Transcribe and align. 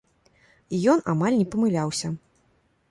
І 0.77 0.81
ён 0.93 1.05
амаль 1.15 1.39
не 1.41 1.47
памыляўся. 1.53 2.07